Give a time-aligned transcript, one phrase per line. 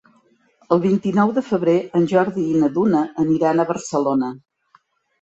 [0.75, 4.37] El vint-i-nou de febrer en Jordi i na Duna aniran a Barcelona.